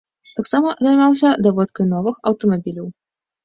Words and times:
Таксама 0.37 0.69
займаўся 0.85 1.35
даводкай 1.49 1.89
новых 1.95 2.21
аўтамабіляў. 2.33 2.93